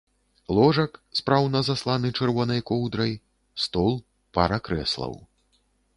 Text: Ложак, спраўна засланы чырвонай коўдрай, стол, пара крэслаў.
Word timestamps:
Ложак, 0.59 0.93
спраўна 1.19 1.61
засланы 1.67 2.11
чырвонай 2.19 2.61
коўдрай, 2.71 3.13
стол, 3.67 3.93
пара 4.39 4.57
крэслаў. 4.69 5.13